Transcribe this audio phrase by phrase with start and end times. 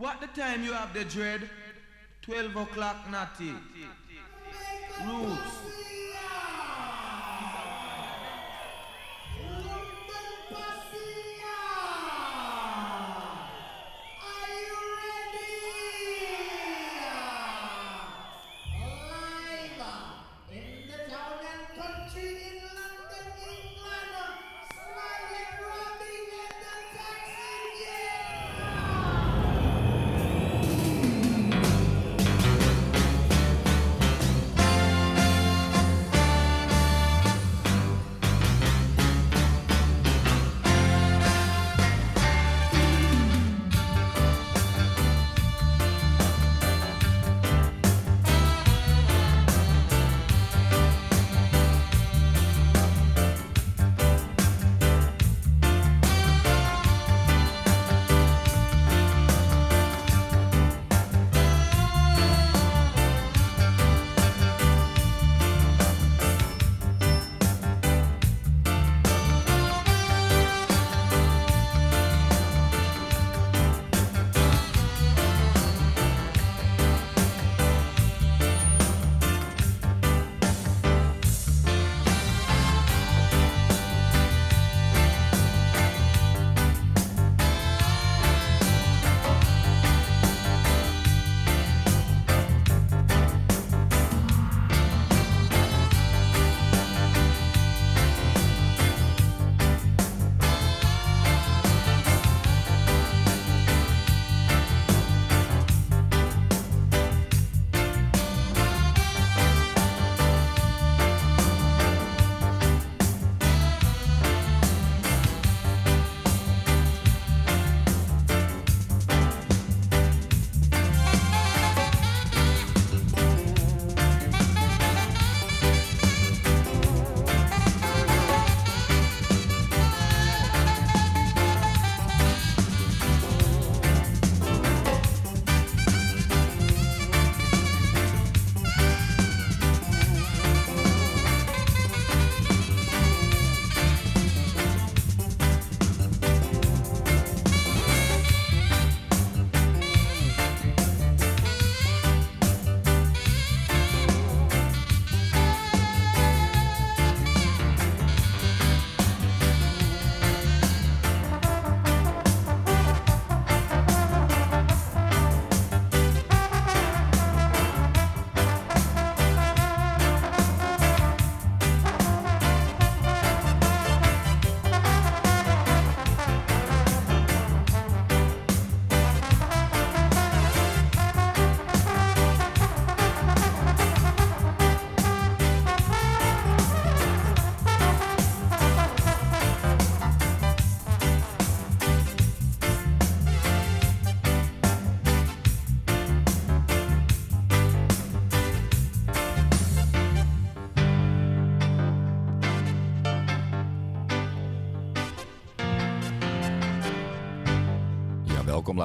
[0.00, 1.42] What the time you have the dread?
[2.22, 3.52] 12 o'clock natty.
[5.06, 5.59] Roots.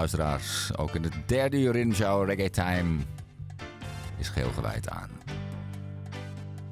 [0.05, 0.77] Luisteraars.
[0.77, 2.97] Ook in de derde uur in Show Reggae Time
[4.17, 5.09] is geheel gewijd aan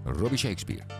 [0.03, 0.92] Robbie Shakespeare.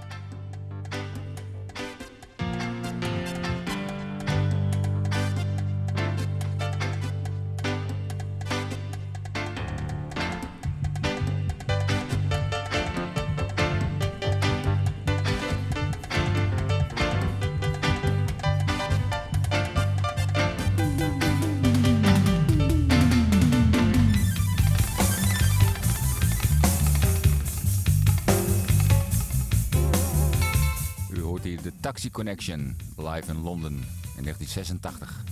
[31.84, 33.74] Taxi Connection live in Londen
[34.16, 35.24] in 1986.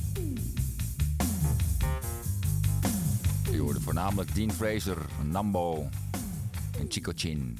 [3.51, 5.90] U hoorde voornamelijk Dean Fraser, Nambo
[6.79, 7.59] en Chico Chin.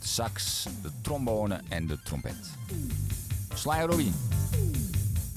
[0.00, 2.50] De sax, de trombone en de trompet.
[3.54, 4.12] Sly Robbie.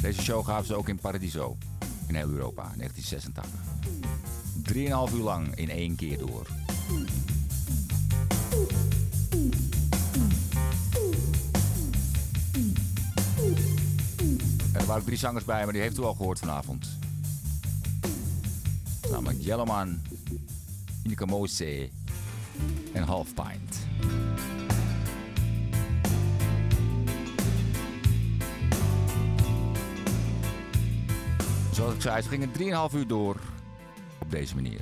[0.01, 1.57] Deze show gaven ze ook in Paradiso
[2.07, 3.43] in heel Europa 1986.
[4.63, 6.47] Drieënhalf uur lang in één keer door.
[14.89, 16.97] Waren drie zangers bij, maar die heeft u al gehoord vanavond.
[19.11, 20.01] Namelijk Yellowman,
[21.03, 21.89] Ineke Mose
[22.93, 23.77] en Half Pint.
[31.71, 32.49] Zoals ik zei, ze gingen
[32.91, 33.39] 3,5 uur door.
[34.19, 34.81] op deze manier.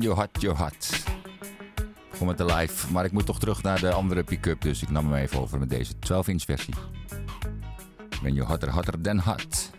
[0.00, 1.04] When You Hot, You Hot.
[2.10, 2.92] Gewoon met de live.
[2.92, 4.60] Maar ik moet toch terug naar de andere pick-up.
[4.60, 6.74] Dus ik nam hem even over met deze 12-inch versie.
[8.22, 9.70] When You Hotter, Hotter Than Hot.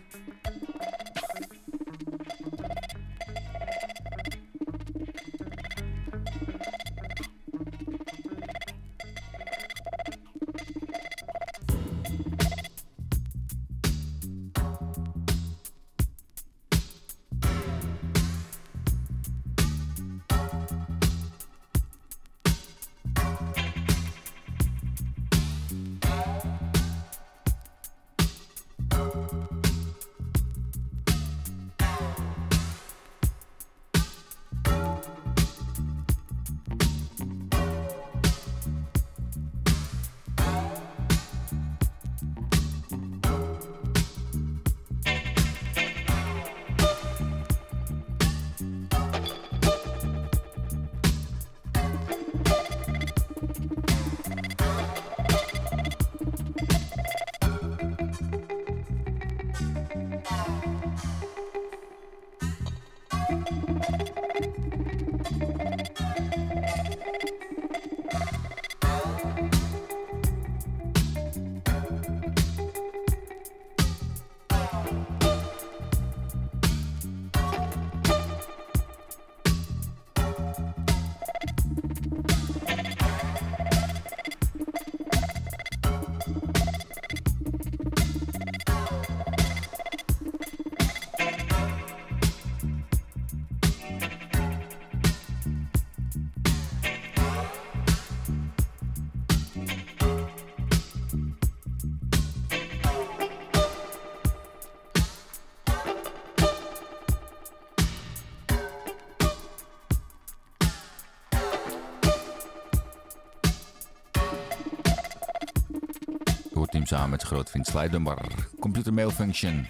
[116.92, 118.28] Samen met zijn grootvriend Sly Dunbar.
[118.60, 119.66] Computer Mail Function.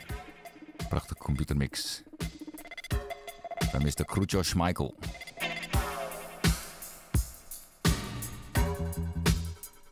[1.19, 2.03] Computermix.
[3.59, 4.05] Van Mr.
[4.05, 4.95] Crucio Schmeichel.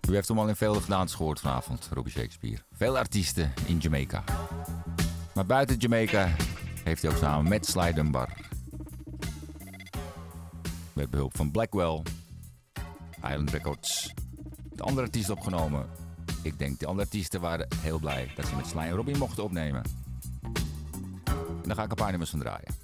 [0.08, 2.62] U heeft hem al in vele gedaantes gehoord vanavond, Robbie Shakespeare.
[2.72, 4.24] Veel artiesten in Jamaica.
[5.34, 6.30] Maar buiten Jamaica
[6.84, 7.92] heeft hij ook samen met Sly.
[10.92, 12.02] Met behulp van Blackwell,
[13.16, 14.14] Island Records,
[14.72, 15.99] de andere artiesten opgenomen.
[16.42, 19.44] Ik denk de andere artiesten waren heel blij dat ze met Sly en Robbie mochten
[19.44, 19.82] opnemen.
[21.62, 22.79] En daar ga ik een paar nummers van draaien.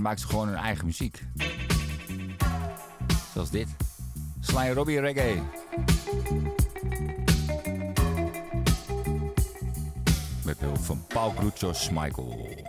[0.00, 1.22] maakt ze gewoon hun eigen muziek.
[3.32, 3.68] Zoals dit.
[4.40, 5.42] Sly Robbie Reggae.
[10.44, 12.67] Met behulp van Paul Groetjos Michael.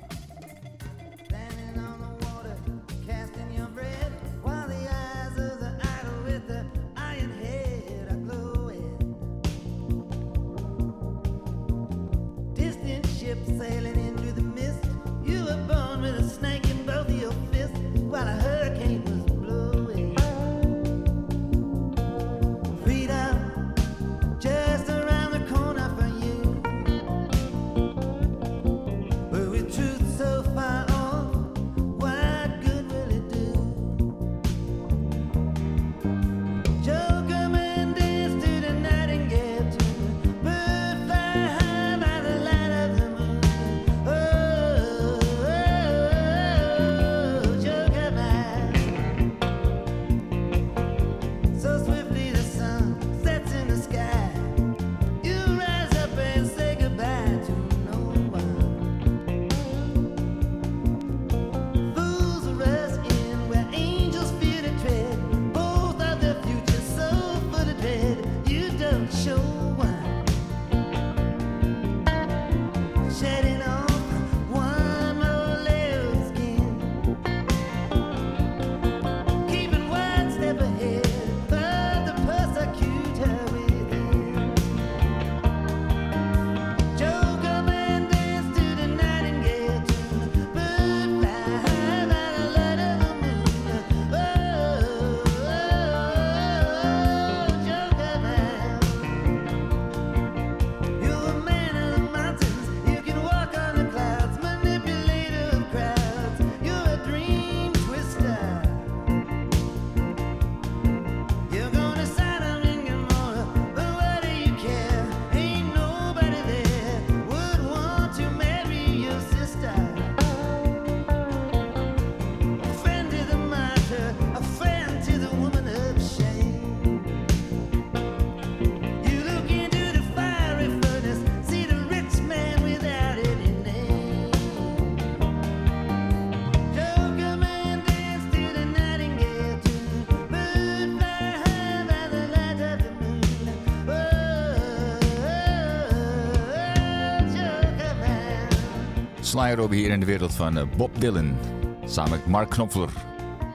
[149.40, 151.38] flyer hier in de wereld van eh, Bob Dylan.
[151.86, 152.90] Samen met Mark Knopfler,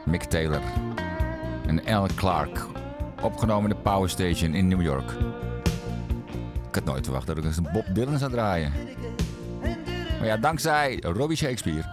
[0.04, 0.60] Mick Taylor
[1.66, 2.66] en Al Clark.
[3.22, 5.10] Opgenomen in de Power Station in New York.
[6.68, 8.72] Ik had nooit verwacht dat ik eens een Bob Dylan zou draaien.
[10.18, 11.84] Maar ja, dankzij Robbie Shakespeare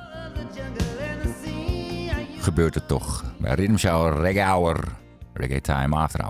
[2.40, 3.24] gebeurt het toch.
[3.38, 3.88] Bij Rhythm
[4.22, 4.84] Reggae Hour,
[5.34, 6.21] Reggae Time After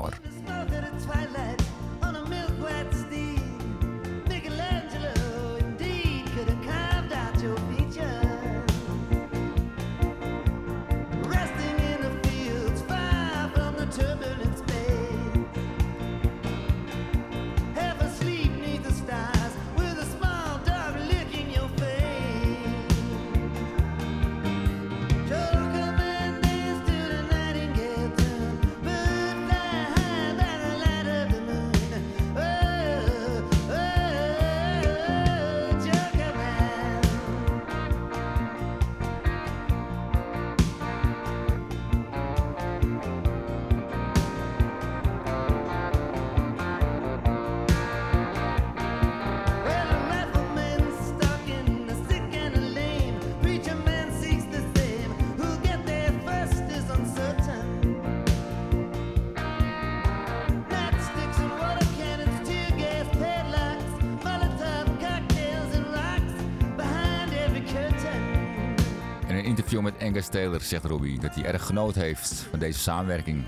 [70.12, 73.46] Angus Taylor zegt Robbie dat hij erg genoot heeft van deze samenwerking.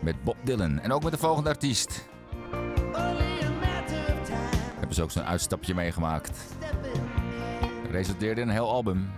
[0.00, 2.08] Met Bob Dylan en ook met de volgende artiest.
[4.78, 6.38] Hebben ze ook zo'n uitstapje meegemaakt.
[7.90, 9.10] Resulteerde in een heel album.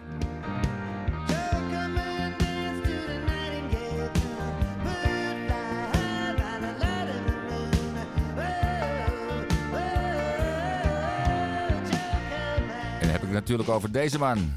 [12.92, 14.52] En dan heb ik het natuurlijk over deze man.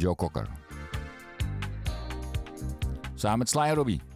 [0.00, 0.46] Joe Cocker.
[3.14, 4.09] Samen met Sly Robbie.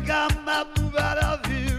[0.00, 1.69] think I'm up out of here.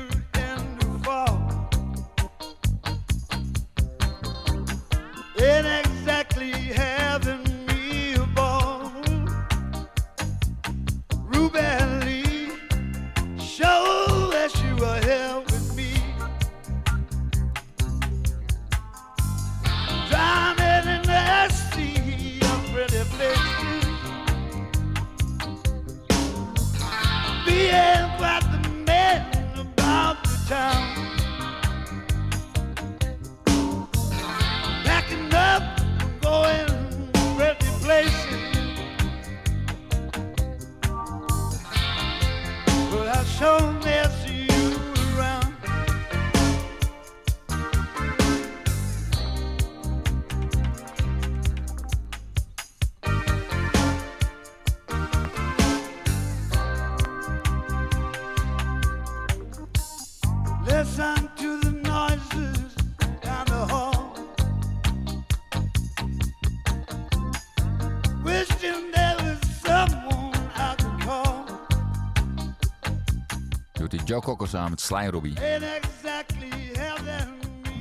[74.21, 75.34] Cocker samen met Sly Robbie.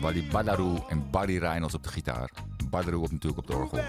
[0.01, 2.31] Wally Badarou en Barry Reynolds op de gitaar.
[2.71, 3.85] Badarou op natuurlijk op de orgel.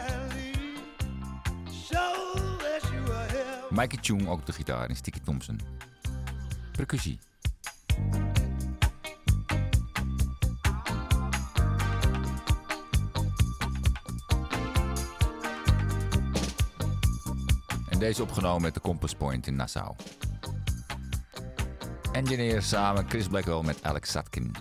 [3.69, 5.59] Mikey Chung ook op de gitaar en Sticky Thompson.
[6.71, 7.19] Percussie.
[17.89, 19.95] En deze opgenomen met de Compass Point in Nassau.
[22.21, 24.51] Engineer samen Chris Blackwell met Alex Satkin.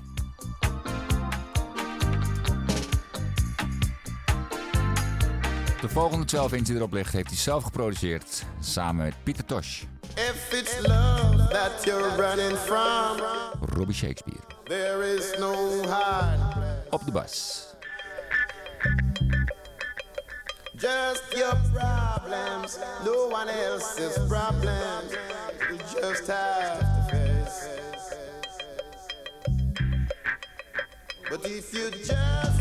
[5.80, 9.82] De volgende 12 inch die erop ligt heeft hij zelf geproduceerd samen met Pieter Tosh,
[10.14, 13.20] If it's love that you're running from,
[13.60, 14.40] Robbie Shakespeare.
[14.64, 16.82] there is no hide.
[16.90, 17.64] Op de bas.
[20.76, 25.12] Just your problems, no one else's problems.
[25.68, 26.99] You just have
[31.30, 32.59] But if you just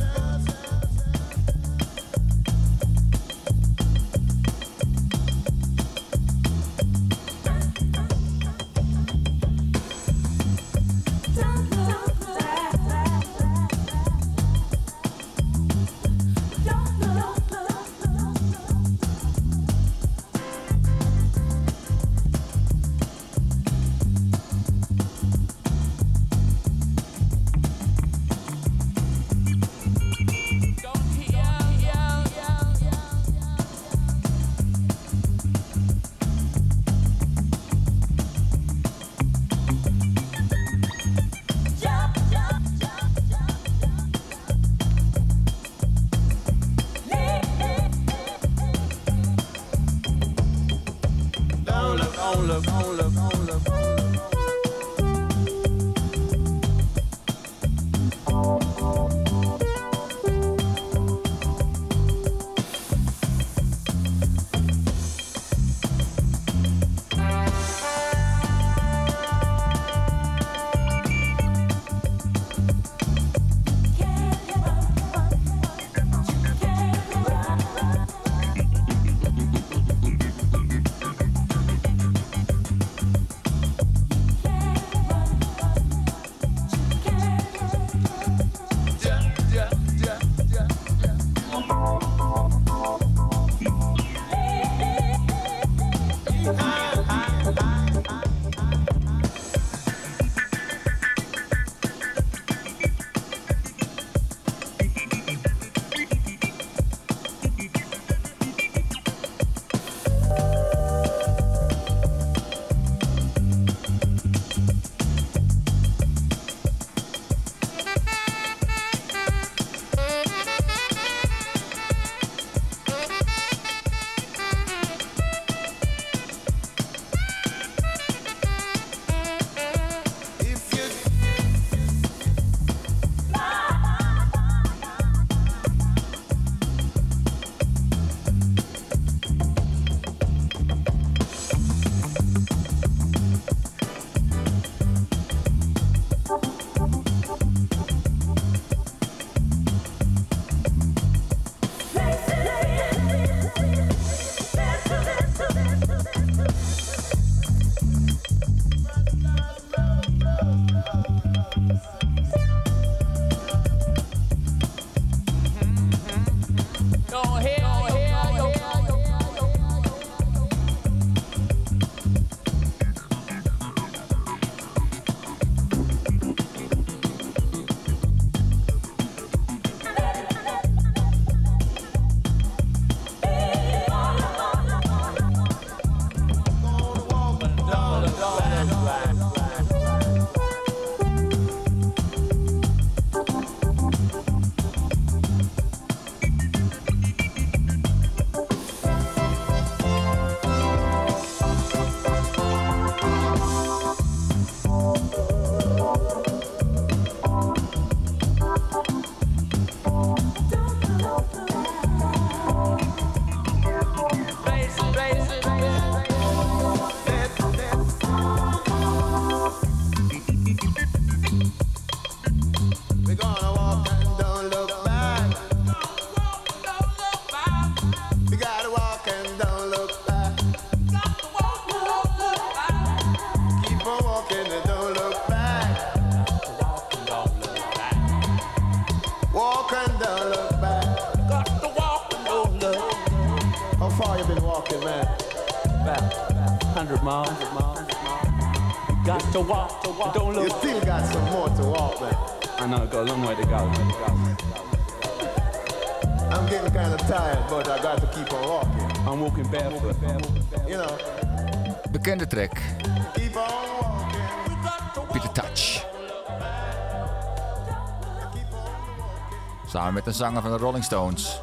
[270.09, 271.39] een zanger van de Rolling Stones.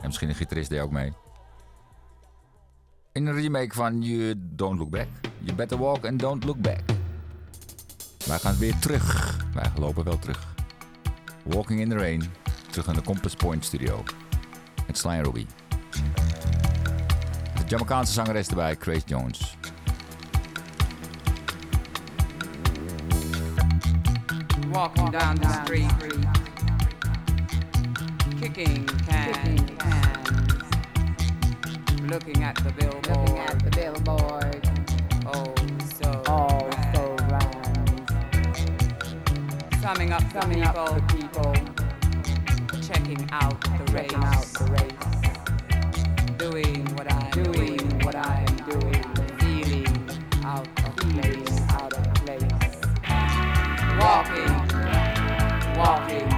[0.00, 1.12] En misschien een gitarist deed ook mee.
[3.12, 5.08] In een remake van You Don't Look Back.
[5.38, 6.80] You Better Walk and Don't Look Back.
[8.26, 9.36] Wij gaan weer terug.
[9.54, 10.54] Wij lopen wel terug.
[11.42, 12.32] Walking in the Rain.
[12.70, 14.02] Terug naar de Compass Point Studio.
[14.86, 15.46] Met Sly Robbie.
[17.54, 19.56] De Jamaicaanse zangeres erbij, Grace Jones.
[24.72, 26.41] walking down the street,
[28.42, 29.60] kicking cans,
[32.02, 34.68] looking at the billboard, Looking at the billboard,
[35.26, 35.54] oh
[36.02, 36.96] so, all grand.
[36.96, 37.64] so round.
[39.80, 44.64] summing up the Summing up the people, people, checking out the race, checking out the
[44.74, 45.06] race,
[46.36, 49.04] doing what I'm doing doing, what I'm doing,
[49.38, 49.86] feeling
[50.44, 52.42] out of place, out of place.
[54.00, 54.52] walking,
[55.78, 56.31] walking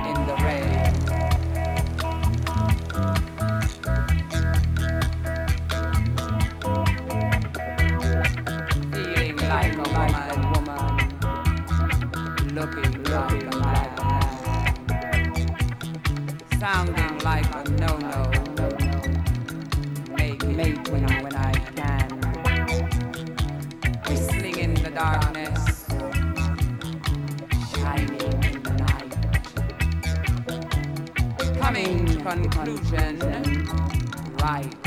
[20.64, 22.08] making when I when I can,
[24.08, 25.86] whistling in the darkness,
[27.74, 29.14] shining in the night.
[31.60, 33.18] coming conclusion,
[34.42, 34.83] right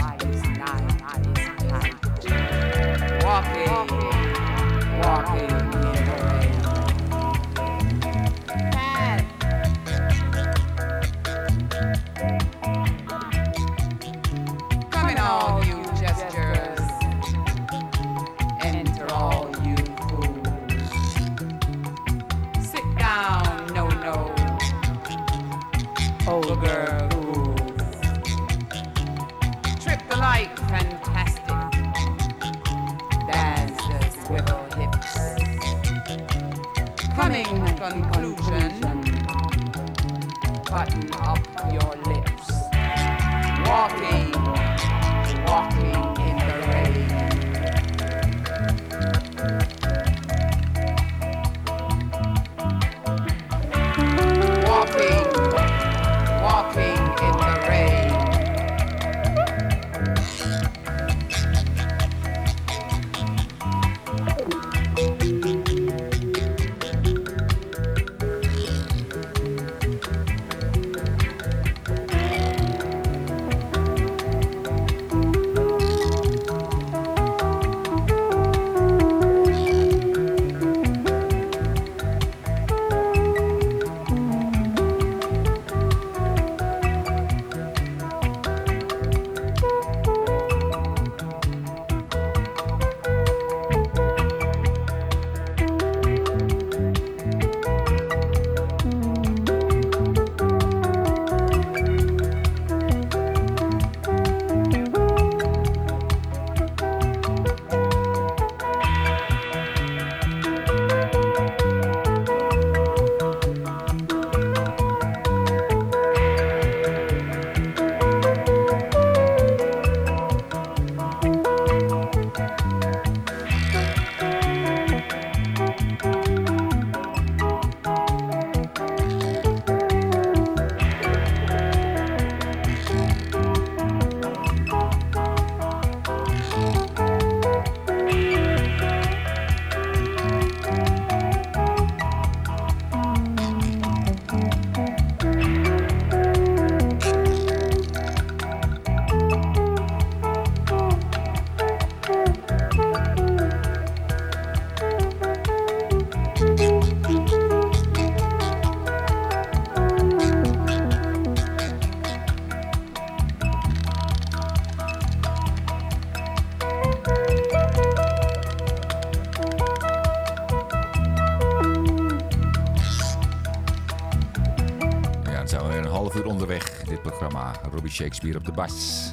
[177.97, 179.09] Shakespeare op de bas.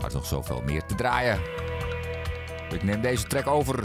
[0.00, 1.40] Maar nog zoveel meer te draaien.
[2.70, 3.84] Ik neem deze track over.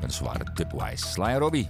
[0.00, 1.06] Een zware dubwise.
[1.06, 1.66] Sly en Robbie.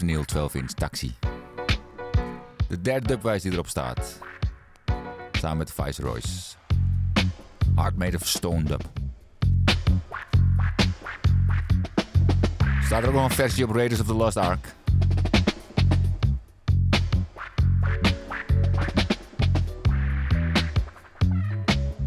[0.00, 1.14] Vinyl 12 inch taxi.
[2.68, 4.18] De derde dubwijs die erop staat.
[5.32, 6.56] Samen met Viceroy's.
[7.74, 8.82] Hard made of stone dub.
[12.84, 14.74] Staat er ook nog een versie op Raiders of the Lost Ark.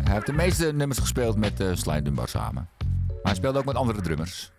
[0.03, 2.69] Hij heeft de meeste nummers gespeeld met uh, Sly Dunbar samen.
[3.07, 4.51] Maar hij speelde ook met andere drummers.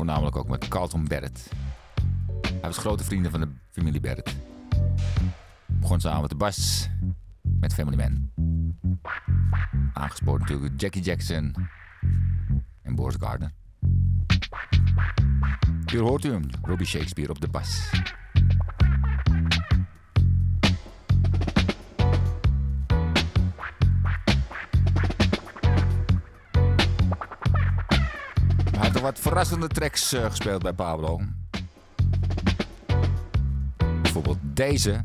[0.00, 1.50] Voornamelijk ook met Carlton Barrett.
[2.42, 4.36] Hij was grote vrienden van de familie Barrett.
[5.66, 6.88] Begon samen met de bas
[7.40, 8.30] met Family Man.
[9.92, 11.54] Aangespoord natuurlijk Jackie Jackson
[12.82, 13.52] en Boris Gardner.
[15.86, 17.90] Hier hoort u hem, Robbie Shakespeare op de bas.
[29.10, 31.20] Wat verrassende tracks eh, gespeeld bij Pablo.
[34.02, 35.04] Bijvoorbeeld deze.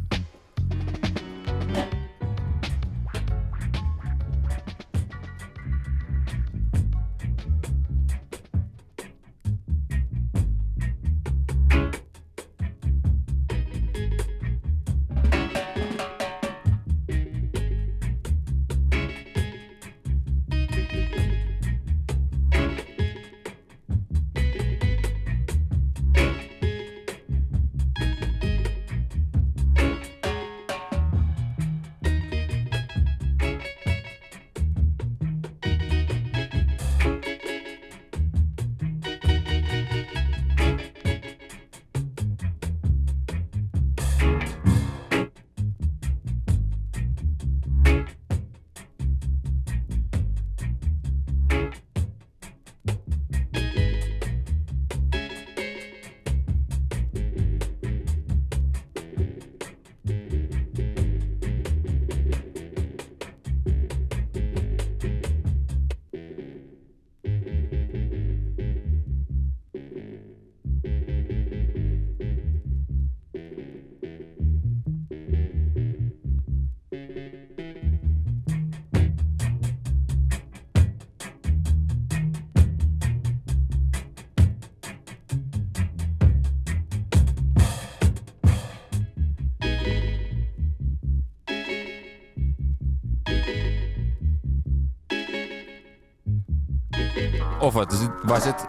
[97.66, 98.66] Of wat het- was het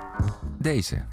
[0.58, 1.04] deze?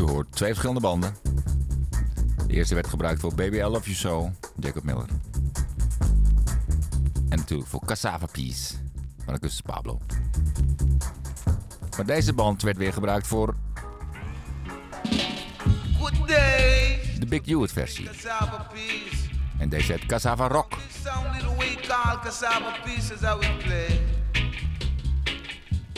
[0.00, 1.16] U hoort twee verschillende banden.
[2.46, 5.06] De eerste werd gebruikt voor Baby I Love You So, Jacob Miller.
[7.28, 8.74] En natuurlijk voor Cassava Peace
[9.24, 10.00] van Augustus Pablo.
[11.96, 13.54] Maar deze band werd weer gebruikt voor
[15.98, 18.08] Good day, de Big Hewitt versie.
[19.58, 20.72] En deze heet Cassava Rock.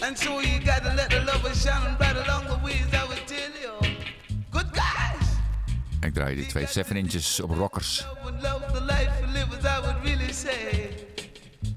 [0.05, 3.22] And so you gotta let the love shine right along the way is how we
[6.13, 8.07] Ik draai die twee 7 inches op rockers.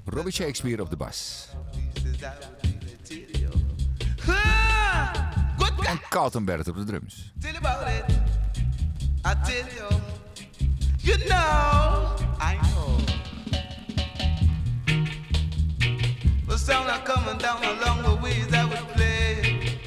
[0.04, 1.48] Robbie Shakespeare op de bas.
[4.26, 5.10] Ah.
[5.86, 7.32] En Kaltenbert op de drums.
[7.40, 7.52] Tell
[11.02, 12.98] you know, I know.
[16.48, 19.86] The sound are coming down along the ways I would play.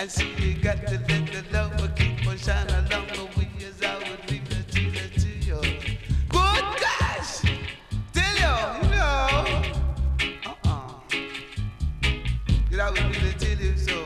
[0.00, 2.09] And so you got to let the love keep
[2.42, 5.60] shining along the ways I would leave it to you.
[6.28, 7.42] Good guys,
[8.14, 9.62] tell you, you know.
[10.46, 10.88] Uh-uh.
[12.70, 13.98] That I would really tell you so.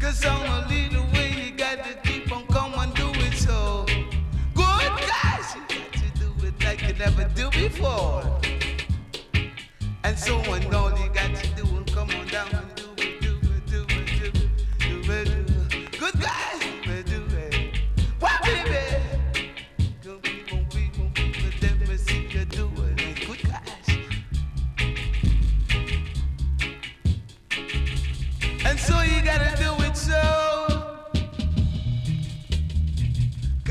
[0.00, 3.86] Cause I'm a little way you got to keep on coming do it so
[4.54, 8.11] good guys you got to do it like you never do before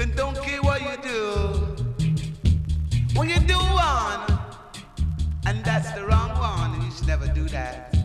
[0.02, 1.20] Cause don't care what you do.
[3.14, 4.39] When you do one,
[5.45, 7.95] and that's the wrong one, you should never do that.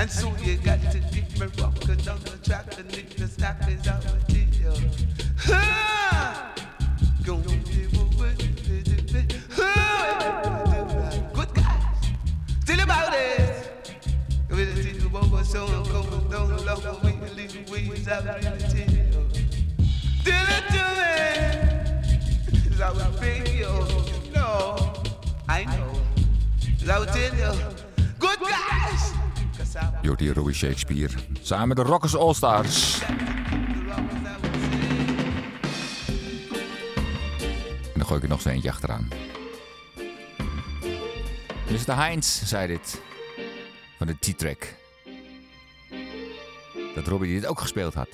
[0.00, 3.68] And so you got to keep me rocking on the track, and if the snap
[3.68, 4.76] is out of deal.
[5.44, 6.54] Ha!
[7.24, 7.36] Go
[11.34, 11.84] Good guys,
[12.66, 13.94] tell about it.
[14.50, 18.99] You what was so coming down along we leave ways I really tell you.
[20.22, 21.12] Tell it to me.
[22.68, 23.72] 'Cause I will bring you.
[24.34, 24.76] No,
[25.48, 26.00] I know.
[26.78, 27.54] 'Cause I will tell you.
[28.18, 29.02] Good guys.
[29.56, 31.10] 'Cause I Je hoort hier Robbie Shakespeare.
[31.42, 33.00] Samen met de Rockers All Stars.
[37.92, 39.08] En dan gooi ik er nog zo eentje achteraan.
[41.70, 41.96] Mr.
[41.96, 43.00] Heinz zei dit.
[43.98, 44.74] Van de T-Track.
[46.94, 48.08] Dat Robbie dit ook gespeeld had.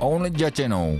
[0.00, 0.98] only God you know.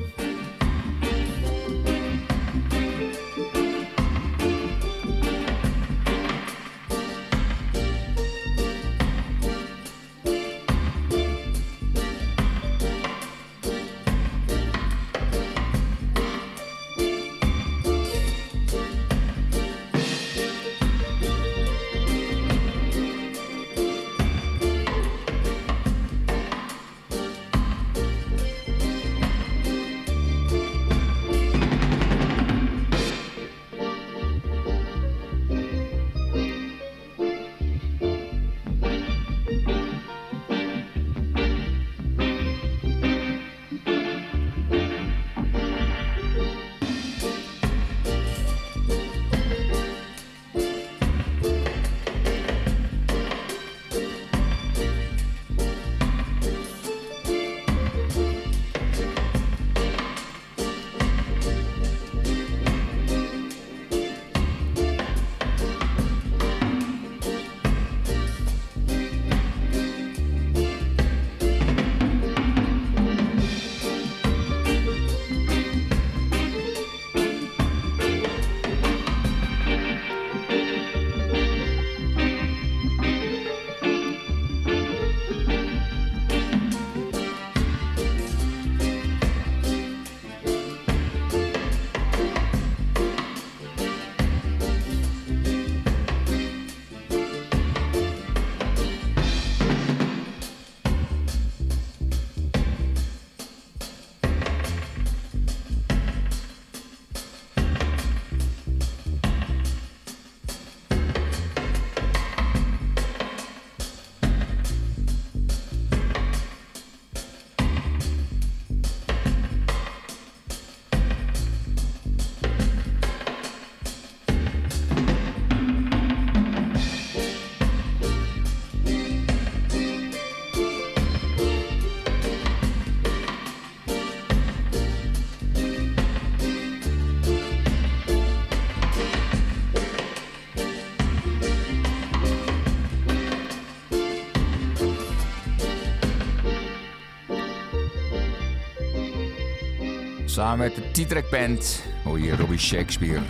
[150.39, 153.21] Samen met de T-Track Band hoor je Robbie Shakespeare.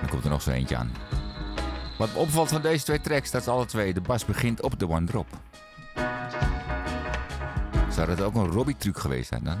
[0.00, 0.92] Dan komt er nog zo eentje aan.
[1.98, 3.94] Wat me opvalt van deze twee tracks, dat is alle twee.
[3.94, 5.26] De bas begint op de one drop.
[7.90, 9.58] Zou dat ook een Robbie-truc geweest zijn dan?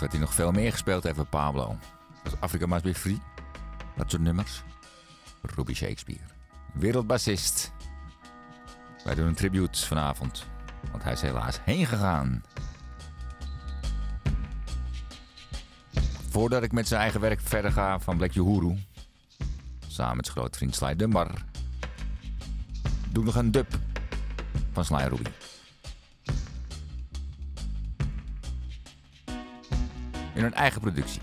[0.00, 1.76] Wat hij nog veel meer gespeeld heeft met Pablo.
[2.24, 3.20] Als Afrika Must Be Free.
[3.96, 4.62] Dat soort nummers.
[5.42, 6.20] Ruby Shakespeare.
[6.72, 7.72] Wereldbassist.
[9.04, 10.46] Wij doen een tribute vanavond.
[10.90, 12.44] Want hij is helaas heen gegaan.
[16.28, 18.78] Voordat ik met zijn eigen werk verder ga van Black Uhuru.
[19.86, 21.30] Samen met zijn grote vriend Sly Dunbar.
[23.08, 23.78] Doe nog een dub
[24.72, 25.30] van Sly Ruby.
[30.36, 31.20] In hun eigen productie.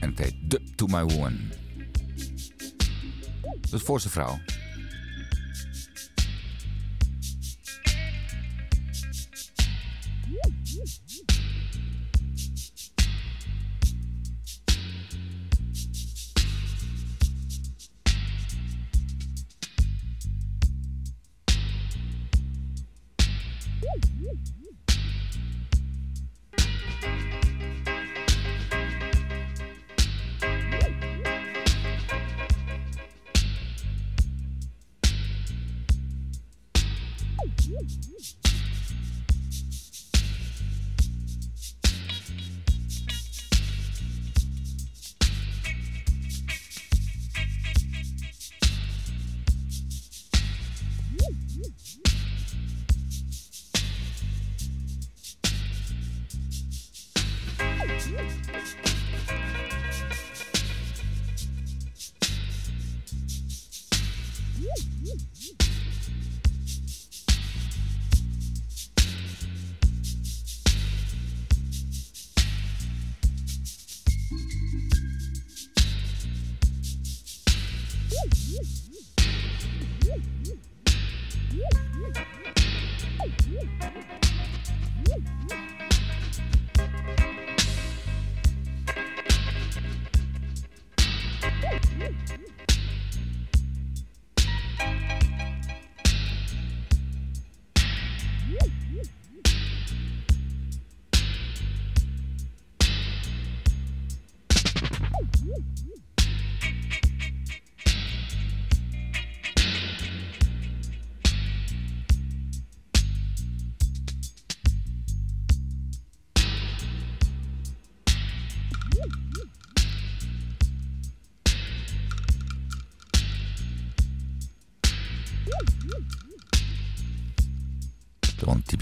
[0.00, 1.38] En het to My Woman.
[3.60, 4.55] Dat is voor zijn vrouw.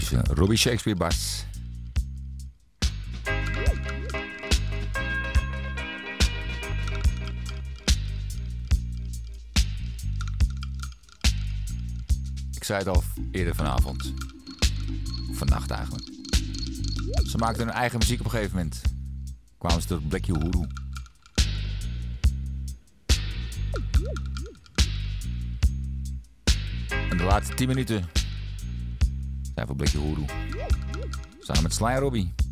[0.05, 1.45] Typische Robbie Shakespeare bas.
[12.53, 14.13] Ik zei het al eerder vanavond.
[15.31, 16.03] Vannacht eigenlijk.
[17.27, 18.81] Ze maakten hun eigen muziek op een gegeven moment.
[19.57, 20.67] Kwamen ze tot Black Uhuru.
[27.09, 28.24] En de laatste 10 minuten
[29.55, 30.25] zijn voor Black Uhuru.
[31.39, 32.44] Samen met Sly Robbie.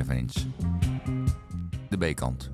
[0.00, 0.46] Taxi 7 inch.
[1.88, 2.50] De B-kant.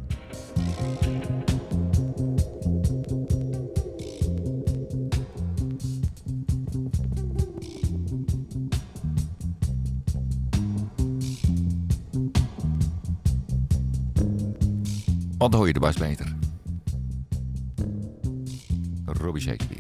[15.39, 16.35] Wat hoor je de bas beter?
[19.05, 19.76] Robbie.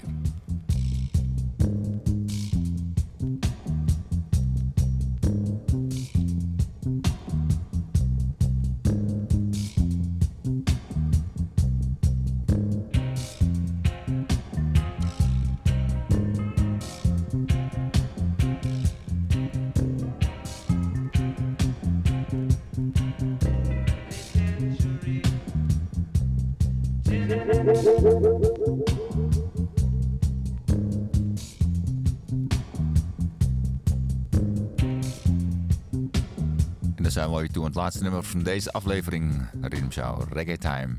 [37.57, 39.49] Toe het laatste nummer van deze aflevering.
[39.61, 39.91] Rhythm
[40.33, 40.97] Reggae Time.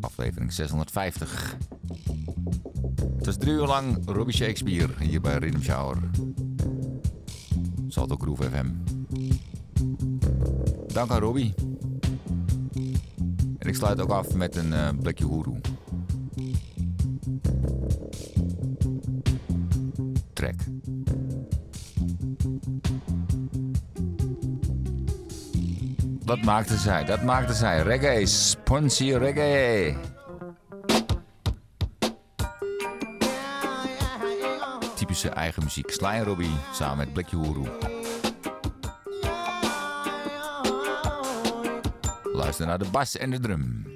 [0.00, 1.56] Aflevering 650.
[3.16, 5.96] Het was drie uur lang Robbie Shakespeare hier bij Rhythm Shower.
[7.88, 8.66] Salto Groove FM.
[10.86, 11.54] Dank aan Robbie.
[13.58, 15.60] En ik sluit ook af met een eh, blikje hoeroe.
[26.34, 27.82] Dat maakte zij, dat maakte zij.
[27.82, 29.96] Reggae, sponsy reggae.
[34.94, 35.90] Typische eigen muziek.
[35.90, 37.68] Sly Robbie samen met Blikje Hoeroe.
[42.32, 43.86] Luister naar de bas en de drum.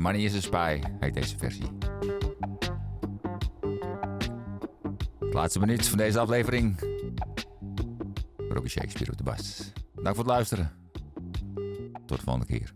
[0.00, 1.66] Money is a Spy heet deze versie.
[5.18, 6.80] Het laatste minuut van deze aflevering.
[8.36, 9.72] Robbie Shakespeare op de bas.
[9.94, 10.72] Dank voor het luisteren.
[12.06, 12.72] Tot de volgende keer.